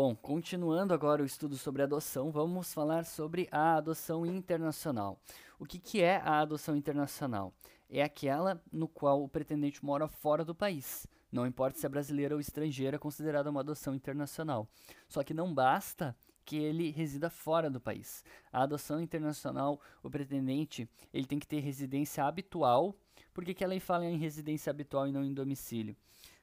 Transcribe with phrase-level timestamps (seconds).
[0.00, 5.20] Bom, continuando agora o estudo sobre adoção, vamos falar sobre a adoção internacional.
[5.58, 7.52] O que, que é a adoção internacional?
[7.90, 11.04] É aquela no qual o pretendente mora fora do país.
[11.32, 14.68] Não importa se é brasileira ou estrangeira, é considerada uma adoção internacional.
[15.08, 18.22] Só que não basta que ele resida fora do país.
[18.52, 22.94] A adoção internacional, o pretendente, ele tem que ter residência habitual.
[23.34, 25.96] Por que, que a lei fala em residência habitual e não em domicílio?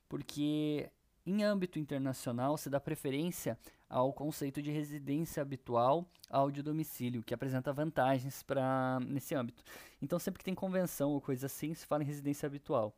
[0.09, 0.92] Porque
[1.26, 3.58] em âmbito internacional se dá preferência
[3.90, 9.64] ao conceito de residência habitual ao de domicílio, que apresenta vantagens para nesse âmbito.
[10.02, 12.96] Então sempre que tem convenção ou coisa assim, se fala em residência habitual.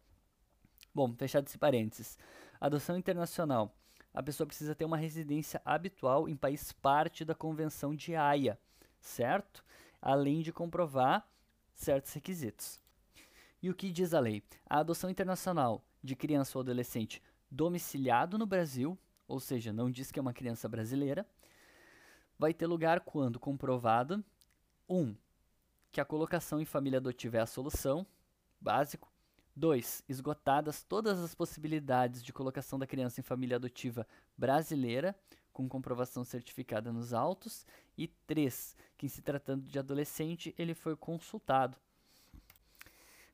[0.94, 2.18] Bom, fechado esse parênteses.
[2.60, 3.74] Adoção internacional
[4.18, 8.60] a pessoa precisa ter uma residência habitual em país parte da Convenção de Haia,
[9.00, 9.64] certo?
[10.02, 11.24] Além de comprovar
[11.76, 12.80] certos requisitos.
[13.62, 14.42] E o que diz a lei?
[14.68, 20.20] A adoção internacional de criança ou adolescente domiciliado no Brasil, ou seja, não diz que
[20.20, 21.26] é uma criança brasileira,
[22.38, 24.24] vai ter lugar quando comprovado
[24.88, 24.98] 1.
[24.98, 25.16] Um,
[25.92, 28.06] que a colocação em família adotiva é a solução,
[28.60, 29.12] básico.
[29.56, 30.04] 2.
[30.08, 34.08] Esgotadas todas as possibilidades de colocação da criança em família adotiva
[34.38, 35.16] brasileira,
[35.52, 37.66] com comprovação certificada nos autos.
[37.98, 38.76] E 3.
[38.96, 41.76] Que, se tratando de adolescente, ele foi consultado.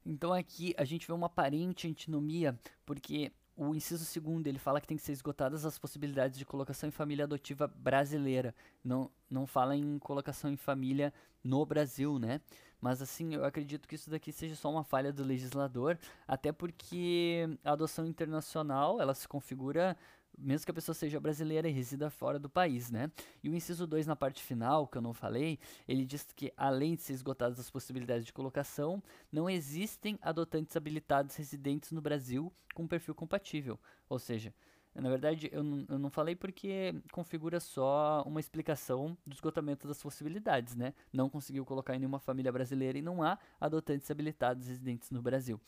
[0.05, 4.87] Então aqui a gente vê uma aparente antinomia, porque o inciso segundo ele fala que
[4.87, 8.55] tem que ser esgotadas as possibilidades de colocação em família adotiva brasileira.
[8.83, 12.41] Não, não fala em colocação em família no Brasil, né?
[12.81, 17.47] Mas assim, eu acredito que isso daqui seja só uma falha do legislador, até porque
[17.63, 19.95] a adoção internacional, ela se configura
[20.37, 23.11] mesmo que a pessoa seja brasileira e resida fora do país, né?
[23.43, 26.95] E o inciso 2 na parte final, que eu não falei, ele diz que além
[26.95, 32.87] de ser esgotadas as possibilidades de colocação, não existem adotantes habilitados residentes no Brasil com
[32.87, 33.79] perfil compatível.
[34.09, 34.53] Ou seja,
[34.95, 40.75] na verdade, eu eu não falei porque configura só uma explicação do esgotamento das possibilidades,
[40.75, 40.93] né?
[41.11, 45.59] Não conseguiu colocar em nenhuma família brasileira e não há adotantes habilitados residentes no Brasil.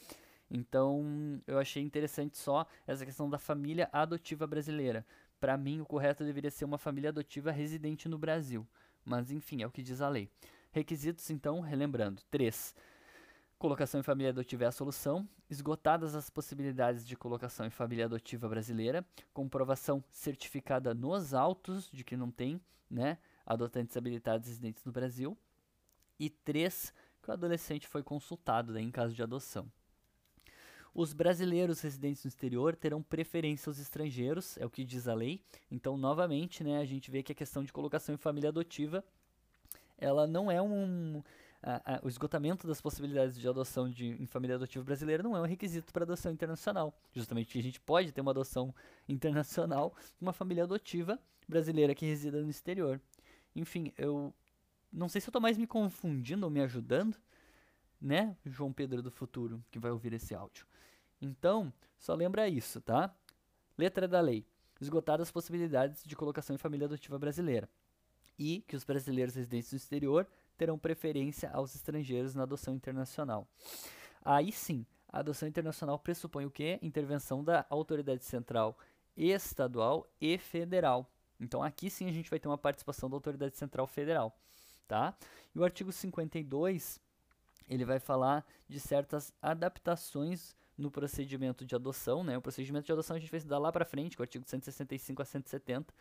[0.49, 5.05] Então, eu achei interessante só essa questão da família adotiva brasileira.
[5.39, 8.65] Para mim, o correto deveria ser uma família adotiva residente no Brasil.
[9.03, 10.29] Mas, enfim, é o que diz a lei.
[10.71, 12.75] Requisitos, então, relembrando: 3.
[13.57, 15.27] Colocação em família adotiva é a solução.
[15.49, 19.05] Esgotadas as possibilidades de colocação em família adotiva brasileira.
[19.33, 25.37] Comprovação certificada nos autos de que não tem né, adotantes habilitados residentes no Brasil.
[26.19, 26.93] E 3.
[27.21, 29.71] Que o adolescente foi consultado né, em caso de adoção.
[30.95, 35.41] Os brasileiros residentes no exterior terão preferência aos estrangeiros, é o que diz a lei.
[35.69, 39.03] Então, novamente, né, a gente vê que a questão de colocação em família adotiva,
[39.97, 41.21] ela não é um
[41.61, 45.41] a, a, o esgotamento das possibilidades de adoção de, em família adotiva brasileira não é
[45.41, 46.97] um requisito para adoção internacional.
[47.11, 48.73] Justamente a gente pode ter uma adoção
[49.09, 53.01] internacional uma família adotiva brasileira que resida no exterior.
[53.53, 54.33] Enfim, eu
[54.93, 57.17] não sei se eu estou mais me confundindo ou me ajudando,
[58.05, 60.67] né, João Pedro do futuro, que vai ouvir esse áudio.
[61.19, 63.11] Então, só lembra isso, tá?
[63.75, 64.45] Letra da lei.
[64.79, 67.67] Esgotadas as possibilidades de colocação em família adotiva brasileira.
[68.37, 73.47] E que os brasileiros residentes no exterior terão preferência aos estrangeiros na adoção internacional.
[74.23, 76.77] Aí sim, a adoção internacional pressupõe o quê?
[76.83, 78.77] Intervenção da autoridade central
[79.17, 81.09] estadual e federal.
[81.39, 84.37] Então aqui sim a gente vai ter uma participação da autoridade central federal,
[84.87, 85.17] tá?
[85.55, 87.03] E o artigo 52
[87.67, 92.37] ele vai falar de certas adaptações no procedimento de adoção, né?
[92.37, 95.21] O procedimento de adoção a gente vai estudar lá para frente, com o artigo 165
[95.21, 95.93] a 170,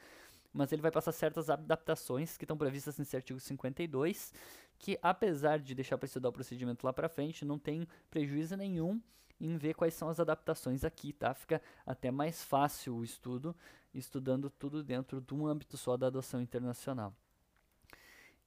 [0.52, 4.32] mas ele vai passar certas adaptações que estão previstas nesse artigo 52,
[4.78, 9.00] que apesar de deixar para estudar o procedimento lá para frente, não tem prejuízo nenhum
[9.40, 11.34] em ver quais são as adaptações aqui, tá?
[11.34, 13.54] Fica até mais fácil o estudo,
[13.92, 17.12] estudando tudo dentro de um âmbito só da adoção internacional.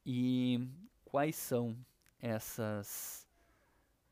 [0.06, 0.66] E
[1.06, 1.78] quais são
[2.22, 3.28] essas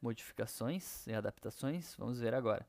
[0.01, 1.95] modificações e adaptações?
[1.97, 2.65] Vamos ver agora.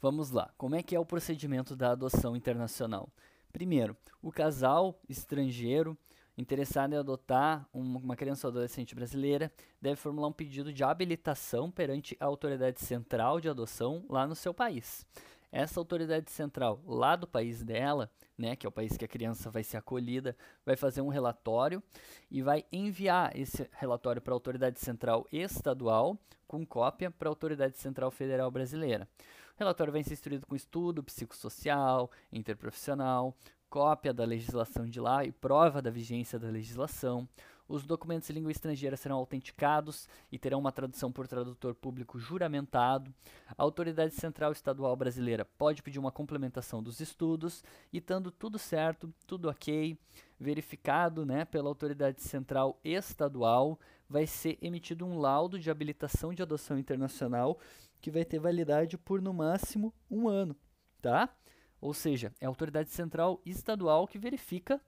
[0.00, 0.52] Vamos lá.
[0.56, 3.10] Como é que é o procedimento da adoção internacional?
[3.52, 5.96] Primeiro, o casal estrangeiro
[6.36, 12.16] interessado em adotar uma criança ou adolescente brasileira deve formular um pedido de habilitação perante
[12.20, 15.06] a autoridade central de adoção lá no seu país.
[15.50, 19.50] Essa autoridade central lá do país dela, né, que é o país que a criança
[19.50, 21.82] vai ser acolhida, vai fazer um relatório
[22.30, 27.78] e vai enviar esse relatório para a autoridade central estadual com cópia para a autoridade
[27.78, 29.08] central federal brasileira.
[29.56, 33.34] O relatório vai ser instruído com estudo psicossocial, interprofissional,
[33.70, 37.28] cópia da legislação de lá e prova da vigência da legislação.
[37.68, 43.12] Os documentos em língua estrangeira serão autenticados e terão uma tradução por tradutor público juramentado.
[43.50, 49.12] A autoridade central estadual brasileira pode pedir uma complementação dos estudos e, estando tudo certo,
[49.26, 49.98] tudo ok,
[50.38, 56.78] verificado né, pela autoridade central estadual, vai ser emitido um laudo de habilitação de adoção
[56.78, 57.58] internacional
[58.00, 60.54] que vai ter validade por no máximo um ano,
[61.02, 61.28] tá?
[61.80, 64.80] Ou seja, é a autoridade central estadual que verifica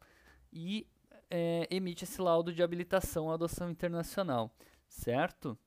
[0.53, 0.87] e
[1.31, 4.51] é, emite esse laudo de habilitação à adoção internacional,
[4.89, 5.59] certo?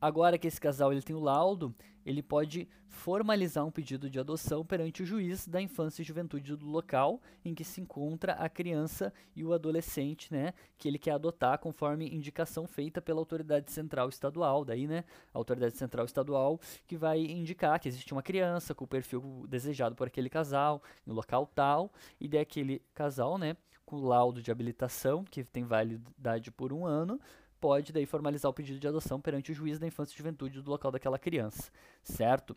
[0.00, 1.74] Agora que esse casal ele tem o laudo,
[2.08, 6.66] ele pode formalizar um pedido de adoção perante o juiz da infância e juventude do
[6.66, 11.58] local em que se encontra a criança e o adolescente, né, que ele quer adotar
[11.58, 17.20] conforme indicação feita pela autoridade central estadual, daí, né, a autoridade central estadual que vai
[17.20, 21.92] indicar que existe uma criança com o perfil desejado por aquele casal no local tal
[22.18, 23.54] e daquele casal, né,
[23.84, 27.20] com laudo de habilitação que tem validade por um ano
[27.60, 30.70] pode daí formalizar o pedido de adoção perante o juiz da infância e juventude do
[30.70, 31.70] local daquela criança,
[32.02, 32.56] certo?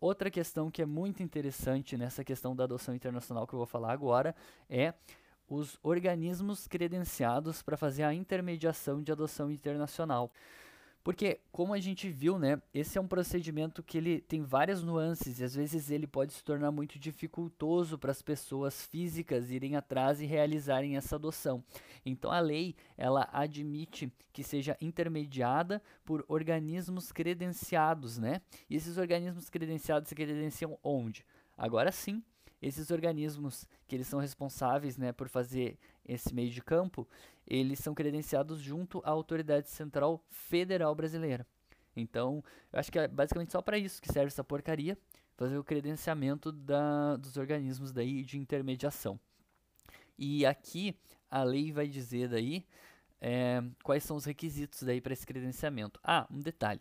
[0.00, 3.92] Outra questão que é muito interessante nessa questão da adoção internacional que eu vou falar
[3.92, 4.34] agora
[4.68, 4.94] é
[5.46, 10.32] os organismos credenciados para fazer a intermediação de adoção internacional.
[11.02, 15.40] Porque, como a gente viu, né, esse é um procedimento que ele tem várias nuances
[15.40, 20.20] e às vezes ele pode se tornar muito dificultoso para as pessoas físicas irem atrás
[20.20, 21.64] e realizarem essa adoção.
[22.04, 28.42] Então, a lei, ela admite que seja intermediada por organismos credenciados, né?
[28.68, 31.24] E esses organismos credenciados se credenciam onde?
[31.56, 32.22] Agora sim,
[32.60, 37.08] esses organismos que eles são responsáveis né, por fazer esse meio de campo,
[37.50, 41.46] eles são credenciados junto à Autoridade Central Federal Brasileira.
[41.96, 42.42] Então,
[42.72, 44.96] eu acho que é basicamente só para isso que serve essa porcaria,
[45.36, 49.18] fazer o credenciamento da, dos organismos daí de intermediação.
[50.16, 50.96] E aqui
[51.30, 52.64] a lei vai dizer daí
[53.20, 55.98] é, quais são os requisitos daí para esse credenciamento.
[56.02, 56.80] Ah, um detalhe.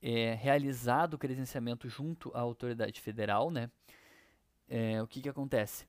[0.00, 3.70] É, realizado o credenciamento junto à autoridade federal, né?
[4.68, 5.86] é, o que, que acontece?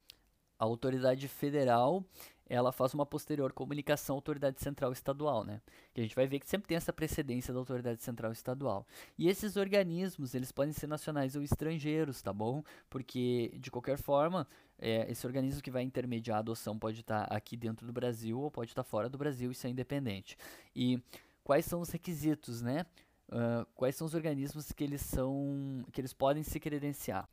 [0.57, 2.03] A autoridade federal
[2.47, 5.61] ela faz uma posterior comunicação à autoridade central estadual, né?
[5.93, 8.85] Que a gente vai ver que sempre tem essa precedência da autoridade central estadual.
[9.17, 12.63] E esses organismos, eles podem ser nacionais ou estrangeiros, tá bom?
[12.89, 14.47] Porque, de qualquer forma,
[14.77, 18.39] é, esse organismo que vai intermediar a adoção pode estar tá aqui dentro do Brasil
[18.39, 20.37] ou pode estar tá fora do Brasil, isso é independente.
[20.75, 21.01] E
[21.43, 22.85] quais são os requisitos, né?
[23.27, 27.27] Uh, quais são os organismos que eles são, que eles podem se credenciar?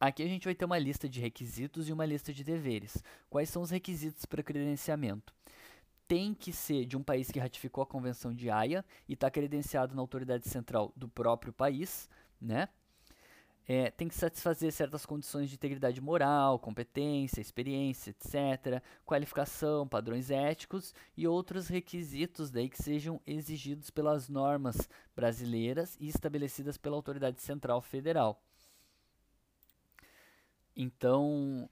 [0.00, 3.04] Aqui a gente vai ter uma lista de requisitos e uma lista de deveres.
[3.28, 5.34] Quais são os requisitos para credenciamento?
[6.08, 9.94] Tem que ser de um país que ratificou a Convenção de Haia e está credenciado
[9.94, 12.08] na autoridade central do próprio país,
[12.40, 12.70] né?
[13.68, 20.94] É, tem que satisfazer certas condições de integridade moral, competência, experiência, etc., qualificação, padrões éticos
[21.14, 27.82] e outros requisitos daí que sejam exigidos pelas normas brasileiras e estabelecidas pela autoridade central
[27.82, 28.42] federal.
[30.76, 31.68] Então,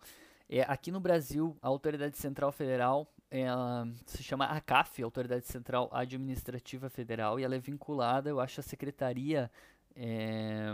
[0.49, 3.06] é, aqui no Brasil, a Autoridade Central Federal
[4.06, 9.50] se chama ACAF, Autoridade Central Administrativa Federal, e ela é vinculada, eu acho, à Secretaria,
[9.95, 10.69] é,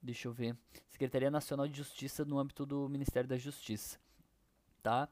[0.00, 0.56] deixa eu ver,
[0.88, 3.98] Secretaria Nacional de Justiça no âmbito do Ministério da Justiça,
[4.82, 5.08] tá?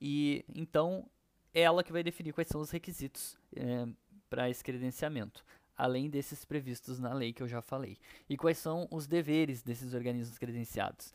[0.00, 1.08] E então,
[1.52, 3.86] é ela que vai definir quais são os requisitos é,
[4.30, 5.44] para esse credenciamento,
[5.76, 7.98] além desses previstos na lei que eu já falei.
[8.28, 11.12] E quais são os deveres desses organismos credenciados?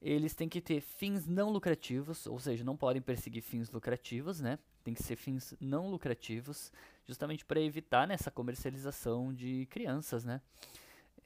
[0.00, 4.58] Eles têm que ter fins não lucrativos, ou seja, não podem perseguir fins lucrativos, né?
[4.84, 6.72] Tem que ser fins não lucrativos,
[7.06, 10.40] justamente para evitar nessa comercialização de crianças, né?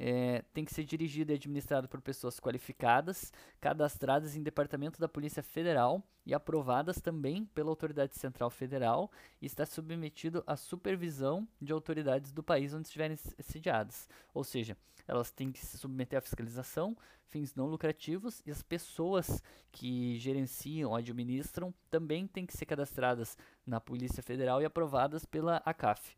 [0.03, 3.31] É, tem que ser dirigido e administrado por pessoas qualificadas,
[3.61, 9.67] cadastradas em departamento da Polícia Federal e aprovadas também pela Autoridade Central Federal e está
[9.67, 14.09] submetido à supervisão de autoridades do país onde estiverem sediadas.
[14.33, 14.75] Ou seja,
[15.07, 20.95] elas têm que se submeter à fiscalização, fins não lucrativos e as pessoas que gerenciam,
[20.95, 26.17] administram, também têm que ser cadastradas na Polícia Federal e aprovadas pela ACAF.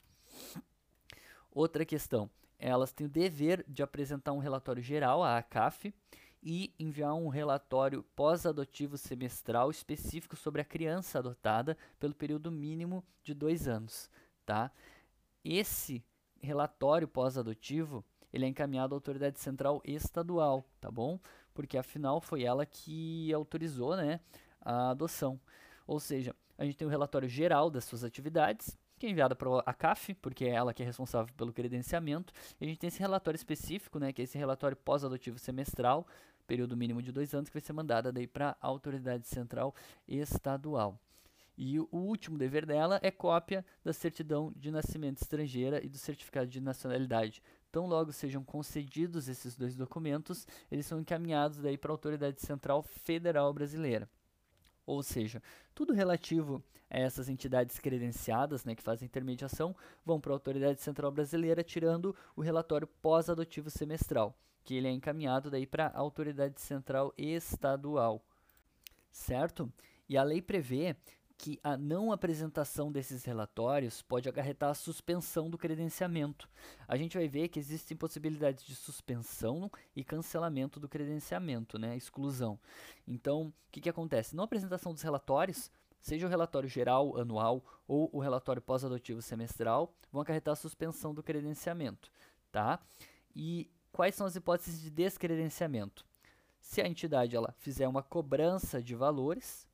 [1.50, 2.30] Outra questão,
[2.62, 5.92] elas têm o dever de apresentar um relatório geral à ACAF
[6.40, 13.35] e enviar um relatório pós-adotivo semestral específico sobre a criança adotada pelo período mínimo de
[13.35, 14.09] dois anos,
[14.47, 14.71] tá?
[15.45, 16.04] Esse
[16.40, 21.19] relatório pós-adotivo ele é encaminhado à autoridade central estadual, tá bom?
[21.52, 24.21] Porque afinal foi ela que autorizou, né,
[24.61, 25.38] a adoção.
[25.87, 29.35] Ou seja, a gente tem o um relatório geral das suas atividades, que é enviada
[29.35, 32.32] para a CAF, porque é ela que é responsável pelo credenciamento.
[32.61, 36.06] E a gente tem esse relatório específico, né, que é esse relatório pós-adotivo semestral,
[36.47, 39.75] período mínimo de dois anos, que vai ser mandada para a autoridade central
[40.06, 40.97] estadual.
[41.59, 46.47] E o último dever dela é cópia da certidão de nascimento estrangeira e do certificado
[46.47, 47.42] de nacionalidade.
[47.73, 52.85] Tão logo sejam concedidos esses dois documentos, eles são encaminhados daí para a Autoridade Central
[52.85, 54.09] Federal Brasileira.
[54.86, 55.42] Ou seja,
[55.74, 59.74] tudo relativo a essas entidades credenciadas né, que fazem intermediação
[60.04, 65.50] vão para a Autoridade Central Brasileira, tirando o relatório pós-adotivo semestral, que ele é encaminhado
[65.50, 68.22] daí para a Autoridade Central Estadual.
[69.10, 69.72] Certo?
[70.08, 70.96] E a lei prevê
[71.42, 76.49] que a não apresentação desses relatórios pode acarretar a suspensão do credenciamento.
[76.87, 82.61] A gente vai ver que existem possibilidades de suspensão e cancelamento do credenciamento, né, exclusão.
[83.08, 84.37] Então, o que, que acontece?
[84.37, 85.68] Não apresentação dos relatórios,
[86.00, 91.25] seja o relatório geral anual ou o relatório pós-adotivo semestral, vão acarretar a suspensão do
[91.25, 92.08] credenciamento,
[92.52, 92.78] tá?
[93.34, 96.06] E quais são as hipóteses de descredenciamento?
[96.61, 99.66] Se a entidade ela fizer uma cobrança de valores,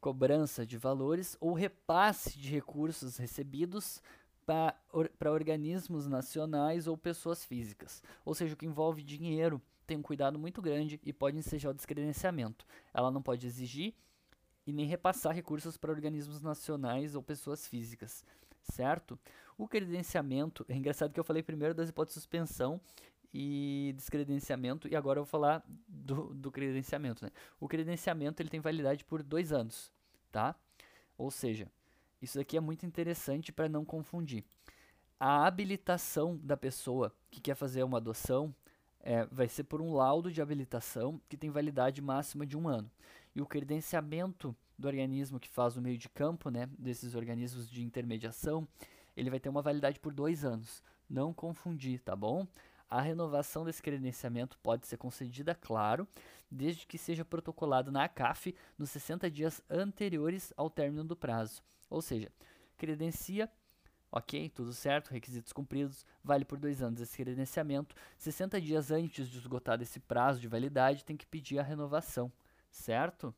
[0.00, 4.02] cobrança de valores ou repasse de recursos recebidos
[4.46, 8.02] para or, organismos nacionais ou pessoas físicas.
[8.24, 11.74] Ou seja, o que envolve dinheiro tem um cuidado muito grande e pode ensejar o
[11.74, 12.66] descredenciamento.
[12.92, 13.94] Ela não pode exigir
[14.66, 18.24] e nem repassar recursos para organismos nacionais ou pessoas físicas,
[18.62, 19.18] certo?
[19.56, 22.80] O credenciamento, é engraçado que eu falei primeiro das hipóteses de suspensão
[23.32, 27.24] e descredenciamento, e agora eu vou falar do, do credenciamento.
[27.24, 27.30] Né?
[27.60, 29.92] O credenciamento ele tem validade por dois anos,
[30.32, 30.54] tá?
[31.16, 31.70] Ou seja,
[32.22, 34.44] isso aqui é muito interessante para não confundir.
[35.20, 38.54] A habilitação da pessoa que quer fazer uma adoção
[39.00, 42.90] é, vai ser por um laudo de habilitação que tem validade máxima de um ano.
[43.34, 47.82] E o credenciamento do organismo que faz o meio de campo, né, desses organismos de
[47.82, 48.66] intermediação,
[49.16, 50.82] ele vai ter uma validade por dois anos.
[51.10, 52.46] Não confundir, tá bom?
[52.90, 56.08] A renovação desse credenciamento pode ser concedida, claro,
[56.50, 61.62] desde que seja protocolado na ACAF nos 60 dias anteriores ao término do prazo.
[61.90, 62.32] Ou seja,
[62.78, 63.50] credencia,
[64.10, 67.94] ok, tudo certo, requisitos cumpridos, vale por dois anos esse credenciamento.
[68.16, 72.32] 60 dias antes de esgotar esse prazo de validade, tem que pedir a renovação,
[72.70, 73.34] certo?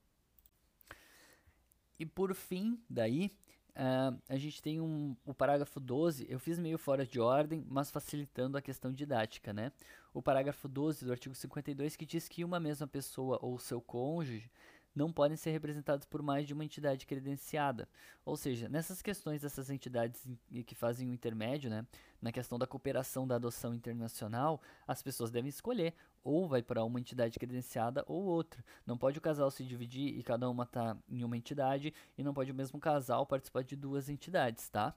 [1.99, 3.31] E por fim, daí,
[3.71, 7.91] Uh, a gente tem um, o parágrafo 12, eu fiz meio fora de ordem, mas
[7.91, 9.73] facilitando a questão didática, né?
[10.13, 14.51] O parágrafo 12 do artigo 52 que diz que uma mesma pessoa ou seu cônjuge
[14.95, 17.89] não podem ser representados por mais de uma entidade credenciada.
[18.25, 20.27] Ou seja, nessas questões dessas entidades
[20.67, 21.87] que fazem o intermédio, né,
[22.21, 27.01] na questão da cooperação da adoção internacional, as pessoas devem escolher ou vai para uma
[27.01, 28.65] entidade credenciada ou outra.
[28.87, 32.35] Não pode o casal se dividir e cada uma tá em uma entidade e não
[32.35, 34.95] pode o mesmo casal participar de duas entidades, tá?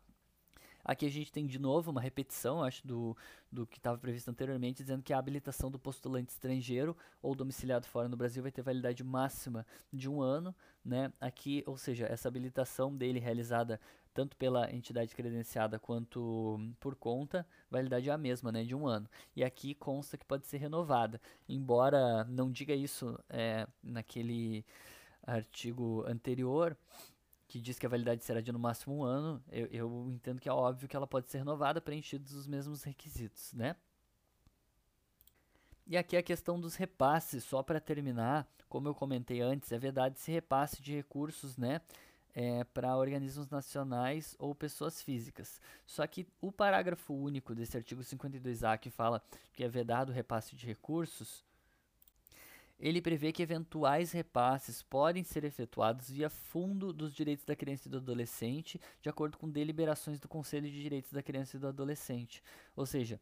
[0.85, 3.15] Aqui a gente tem de novo uma repetição, acho, do,
[3.49, 8.09] do que estava previsto anteriormente, dizendo que a habilitação do postulante estrangeiro ou domiciliado fora
[8.09, 10.53] no Brasil vai ter validade máxima de um ano,
[10.83, 11.13] né?
[11.21, 13.79] Aqui, ou seja, essa habilitação dele realizada
[14.13, 19.09] tanto pela entidade credenciada quanto por conta, validade é a mesma, né, de um ano.
[19.35, 24.65] E aqui consta que pode ser renovada, embora não diga isso é, naquele
[25.25, 26.77] artigo anterior,
[27.47, 30.49] que diz que a validade será de no máximo um ano, eu, eu entendo que
[30.49, 33.75] é óbvio que ela pode ser renovada preenchidos os mesmos requisitos, né?
[35.85, 40.17] E aqui a questão dos repasses, só para terminar, como eu comentei antes, é verdade
[40.17, 41.81] esse repasse de recursos, né?
[42.33, 45.61] É, para organismos nacionais ou pessoas físicas.
[45.85, 49.21] Só que o parágrafo único desse artigo 52A, que fala
[49.53, 51.43] que é vedado o repasse de recursos,
[52.79, 57.91] ele prevê que eventuais repasses podem ser efetuados via Fundo dos Direitos da Criança e
[57.91, 62.43] do Adolescente, de acordo com deliberações do Conselho de Direitos da Criança e do Adolescente.
[62.75, 63.21] Ou seja,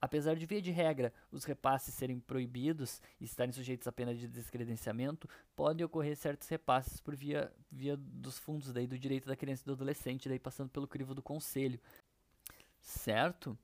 [0.00, 4.28] Apesar de, via de regra, os repasses serem proibidos e estarem sujeitos à pena de
[4.28, 9.62] descredenciamento, podem ocorrer certos repasses por via, via dos fundos daí do direito da criança
[9.62, 11.80] e do adolescente, daí passando pelo crivo do conselho.
[12.80, 13.58] Certo?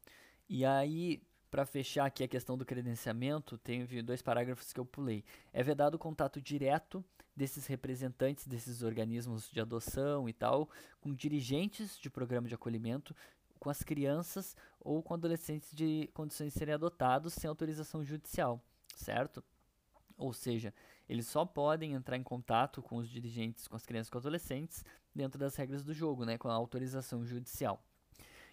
[0.48, 5.24] E aí, para fechar aqui a questão do credenciamento, tem dois parágrafos que eu pulei.
[5.52, 7.04] É vedado o contato direto
[7.36, 10.68] desses representantes desses organismos de adoção e tal,
[11.00, 13.14] com dirigentes de programa de acolhimento,
[13.64, 18.62] com as crianças ou com adolescentes de condições de serem adotados sem autorização judicial,
[18.94, 19.42] certo?
[20.18, 20.72] Ou seja,
[21.08, 24.84] eles só podem entrar em contato com os dirigentes, com as crianças e com adolescentes
[25.14, 27.82] dentro das regras do jogo, né, com a autorização judicial.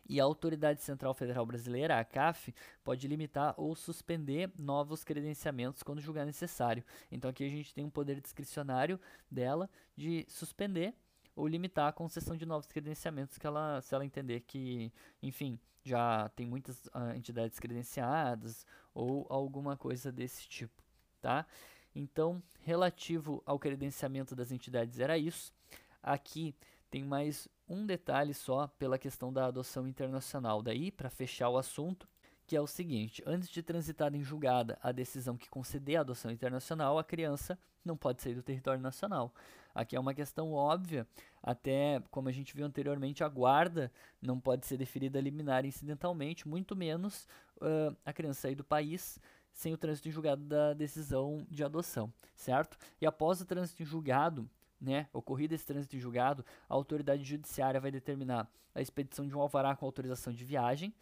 [0.07, 5.99] E a Autoridade Central Federal Brasileira, a CAF, pode limitar ou suspender novos credenciamentos quando
[5.99, 6.85] julgar necessário.
[7.11, 8.97] Então aqui a gente tem um poder discricionário
[9.29, 10.95] dela de suspender
[11.35, 16.29] ou limitar a concessão de novos credenciamentos que ela, se ela entender que, enfim, já
[16.35, 20.83] tem muitas uh, entidades credenciadas ou alguma coisa desse tipo,
[21.21, 21.45] tá?
[21.93, 25.53] Então, relativo ao credenciamento das entidades era isso.
[26.01, 26.55] Aqui
[26.89, 30.61] tem mais um detalhe só pela questão da adoção internacional.
[30.61, 32.07] Daí, para fechar o assunto,
[32.45, 36.31] que é o seguinte: antes de transitar em julgada a decisão que conceder a adoção
[36.31, 39.33] internacional, a criança não pode sair do território nacional.
[39.73, 41.07] Aqui é uma questão óbvia,
[41.41, 46.75] até como a gente viu anteriormente, a guarda não pode ser deferida liminar incidentalmente, muito
[46.75, 49.19] menos uh, a criança sair do país
[49.51, 52.77] sem o trânsito em julgado da decisão de adoção, certo?
[52.99, 54.49] E após o trânsito em julgado,
[54.79, 59.41] né, ocorrido esse trânsito em julgado, a autoridade judiciária vai determinar a expedição de um
[59.41, 60.93] alvará com autorização de viagem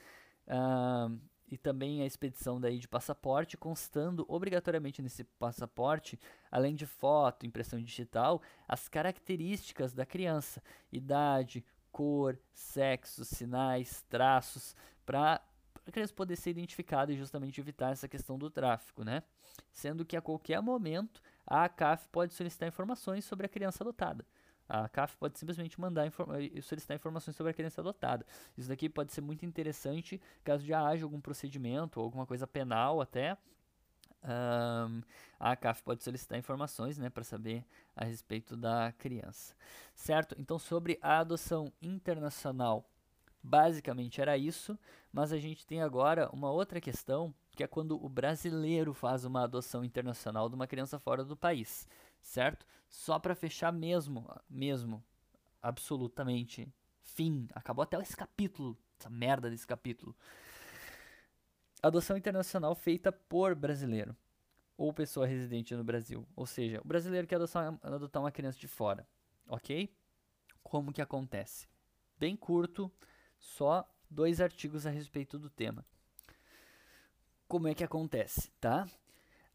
[0.48, 1.18] uh,
[1.50, 6.20] e também a expedição daí de passaporte, constando obrigatoriamente nesse passaporte,
[6.52, 14.76] além de foto, impressão digital, as características da criança, idade, cor, sexo, sinais, traços,
[15.06, 15.42] para
[15.86, 19.24] a criança poder ser identificada e justamente evitar essa questão do tráfico, né?
[19.72, 24.26] Sendo que a qualquer momento a ACAF pode solicitar informações sobre a criança adotada.
[24.70, 26.08] A CAF pode simplesmente mandar
[26.40, 28.24] e solicitar informações sobre a criança adotada.
[28.56, 33.02] Isso daqui pode ser muito interessante caso já haja algum procedimento ou alguma coisa penal
[33.02, 33.36] até.
[34.22, 35.02] Um,
[35.40, 39.56] a CAF pode solicitar informações né, para saber a respeito da criança.
[39.96, 40.36] Certo?
[40.38, 42.86] Então, sobre a adoção internacional,
[43.42, 44.78] basicamente era isso,
[45.12, 49.44] mas a gente tem agora uma outra questão que é quando o brasileiro faz uma
[49.44, 51.88] adoção internacional de uma criança fora do país,
[52.22, 52.66] certo?
[52.90, 55.04] Só para fechar mesmo, mesmo,
[55.62, 56.72] absolutamente,
[57.02, 60.16] fim, acabou até esse capítulo, essa merda desse capítulo.
[61.82, 64.16] Adoção internacional feita por brasileiro
[64.78, 68.68] ou pessoa residente no Brasil, ou seja, o brasileiro quer adotar, adotar uma criança de
[68.68, 69.08] fora,
[69.48, 69.94] ok?
[70.64, 71.68] Como que acontece?
[72.18, 72.92] Bem curto,
[73.38, 75.86] só dois artigos a respeito do tema
[77.50, 78.88] como é que acontece, tá?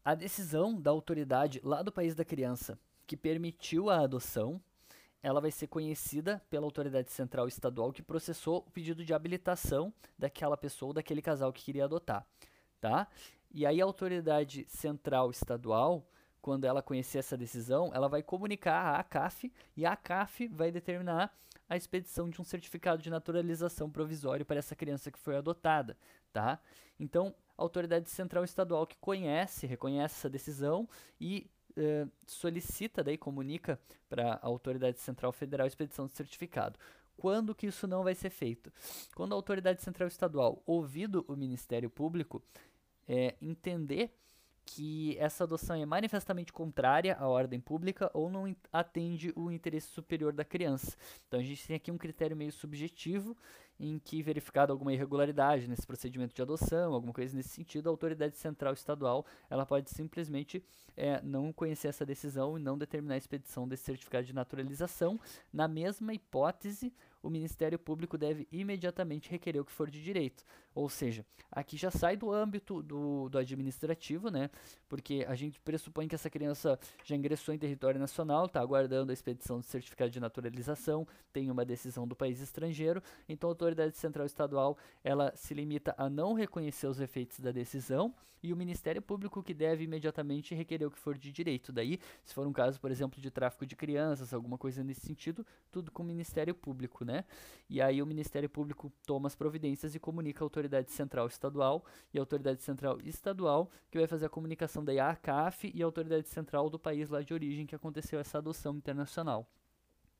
[0.05, 4.61] A decisão da autoridade lá do país da criança que permitiu a adoção,
[5.23, 10.55] ela vai ser conhecida pela autoridade central estadual que processou o pedido de habilitação daquela
[10.55, 12.23] pessoa, daquele casal que queria adotar,
[12.79, 13.07] tá?
[13.51, 16.07] E aí a autoridade central estadual,
[16.39, 21.35] quando ela conhecer essa decisão, ela vai comunicar à ACAF e a ACAF vai determinar
[21.67, 25.97] a expedição de um certificado de naturalização provisório para essa criança que foi adotada,
[26.31, 26.59] tá?
[26.99, 30.87] Então, autoridade central estadual que conhece, reconhece essa decisão
[31.19, 36.79] e eh, solicita, daí comunica para a autoridade central federal a expedição do certificado.
[37.17, 38.71] Quando que isso não vai ser feito?
[39.15, 42.43] Quando a autoridade central estadual, ouvido o Ministério Público,
[43.07, 44.11] é, entender
[44.65, 50.33] que essa adoção é manifestamente contrária à ordem pública ou não atende o interesse superior
[50.33, 50.97] da criança.
[51.27, 53.37] Então a gente tem aqui um critério meio subjetivo
[53.79, 58.37] em que verificada alguma irregularidade nesse procedimento de adoção, alguma coisa nesse sentido, a autoridade
[58.37, 60.63] central estadual ela pode simplesmente
[60.95, 65.19] é, não conhecer essa decisão e não determinar a expedição desse certificado de naturalização.
[65.51, 66.93] Na mesma hipótese,
[67.25, 70.43] o Ministério Público deve imediatamente requerer o que for de direito.
[70.75, 74.49] Ou seja, aqui já sai do âmbito do, do administrativo, né?
[74.87, 79.13] Porque a gente pressupõe que essa criança já ingressou em território nacional, está aguardando a
[79.13, 84.25] expedição do certificado de naturalização, tem uma decisão do país estrangeiro, então a autoridade central
[84.25, 88.13] estadual ela se limita a não reconhecer os efeitos da decisão
[88.45, 91.71] e o Ministério Público que deve imediatamente requerer o que for de direito.
[91.71, 95.45] Daí, se for um caso, por exemplo, de tráfico de crianças, alguma coisa nesse sentido,
[95.71, 97.14] tudo com o Ministério Público, né?
[97.69, 102.17] E aí o Ministério Público toma as providências e comunica a autoridade central estadual e
[102.17, 106.69] a autoridade central estadual que vai fazer a comunicação da ACAF e a autoridade central
[106.69, 109.47] do país lá de origem que aconteceu essa adoção internacional,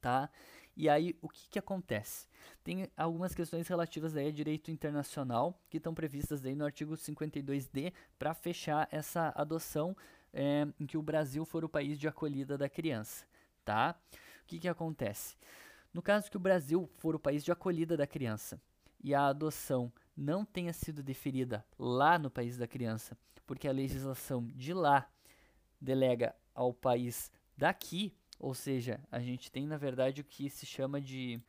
[0.01, 0.29] tá?
[0.77, 2.27] E aí, o que, que acontece?
[2.62, 7.93] Tem algumas questões relativas aí a direito internacional que estão previstas aí no artigo 52D
[8.19, 9.95] para fechar essa adoção
[10.34, 13.25] é, em que o Brasil for o país de acolhida da criança,
[13.63, 13.95] tá?
[14.43, 15.38] O que, que acontece?
[15.95, 18.62] No caso que o Brasil for o país de acolhida da criança
[19.01, 24.45] e a adoção não tenha sido deferida lá no país da criança, porque a legislação
[24.45, 25.10] de lá
[25.79, 30.99] delega ao país daqui, ou seja, a gente tem na verdade o que se chama
[30.99, 31.39] de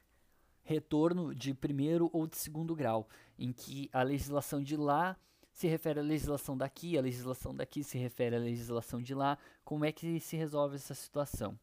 [0.62, 5.16] retorno de primeiro ou de segundo grau, em que a legislação de lá
[5.50, 9.38] se refere à legislação daqui, a legislação daqui se refere à legislação de lá.
[9.64, 11.58] Como é que se resolve essa situação,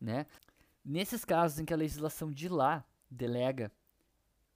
[0.00, 0.24] né?
[0.84, 3.70] Nesses casos em que a legislação de lá delega,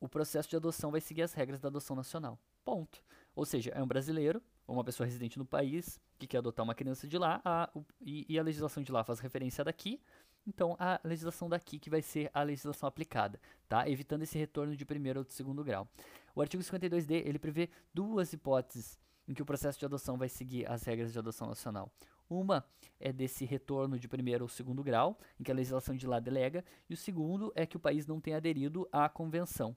[0.01, 2.39] o processo de adoção vai seguir as regras da adoção nacional.
[2.65, 3.03] Ponto.
[3.35, 6.75] Ou seja, é um brasileiro ou uma pessoa residente no país que quer adotar uma
[6.75, 10.01] criança de lá a, e, e, a legislação de lá faz referência daqui,
[10.47, 13.89] então a legislação daqui que vai ser a legislação aplicada, tá?
[13.89, 15.87] Evitando esse retorno de primeiro ou de segundo grau.
[16.35, 20.71] O artigo 52D ele prevê duas hipóteses em que o processo de adoção vai seguir
[20.71, 21.91] as regras de adoção nacional.
[22.29, 22.65] Uma
[22.99, 26.65] é desse retorno de primeiro ou segundo grau, em que a legislação de lá delega,
[26.89, 29.77] e o segundo é que o país não tem aderido à convenção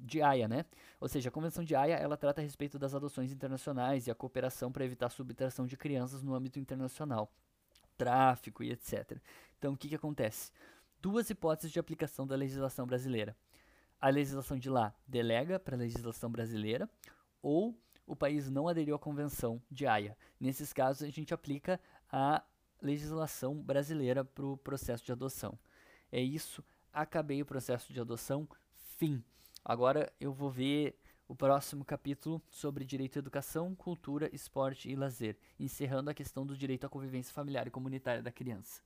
[0.00, 0.64] de Haia, né?
[1.00, 4.14] Ou seja, a convenção de Haia ela trata a respeito das adoções internacionais e a
[4.14, 7.30] cooperação para evitar a subtração de crianças no âmbito internacional,
[7.96, 9.18] tráfico e etc.
[9.58, 10.52] Então, o que, que acontece?
[11.00, 13.36] Duas hipóteses de aplicação da legislação brasileira.
[14.00, 16.88] A legislação de lá delega para a legislação brasileira,
[17.40, 17.76] ou
[18.12, 20.14] o país não aderiu à Convenção de Haia.
[20.38, 22.44] Nesses casos, a gente aplica a
[22.82, 25.58] legislação brasileira para o processo de adoção.
[26.10, 28.46] É isso, acabei o processo de adoção,
[28.98, 29.24] fim.
[29.64, 30.94] Agora eu vou ver
[31.26, 36.54] o próximo capítulo sobre direito à educação, cultura, esporte e lazer, encerrando a questão do
[36.54, 38.82] direito à convivência familiar e comunitária da criança.